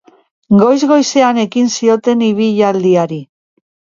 Goiz-goizean 0.61 1.41
ekin 1.43 1.69
zioten 1.75 2.25
ibilaldiari. 2.31 3.23